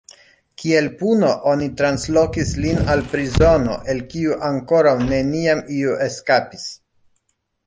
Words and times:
Kiel 0.61 0.85
puno 1.01 1.27
oni 1.51 1.67
translokis 1.81 2.53
lin 2.63 2.81
al 2.93 3.03
prizono 3.11 3.77
el 3.95 4.01
kiu 4.15 4.39
ankoraŭ 4.49 4.95
neniam 5.13 5.63
iu 5.77 5.95
eskapis. 6.09 6.67